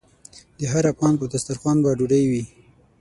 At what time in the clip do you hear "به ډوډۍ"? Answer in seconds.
1.83-2.23